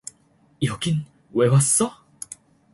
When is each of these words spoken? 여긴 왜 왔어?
여긴 0.63 1.05
왜 1.31 1.47
왔어? 1.47 1.95